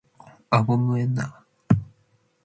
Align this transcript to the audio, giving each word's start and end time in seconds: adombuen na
adombuen 0.55 1.11
na 1.17 1.25